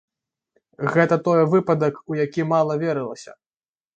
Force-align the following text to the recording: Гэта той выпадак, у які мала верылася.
Гэта 0.95 1.15
той 1.27 1.41
выпадак, 1.51 2.01
у 2.13 2.17
які 2.25 2.47
мала 2.55 2.79
верылася. 2.87 3.31